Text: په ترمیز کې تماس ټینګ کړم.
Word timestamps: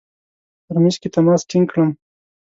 په 0.65 0.65
ترمیز 0.67 0.95
کې 1.01 1.07
تماس 1.15 1.41
ټینګ 1.49 1.65
کړم. 1.71 1.89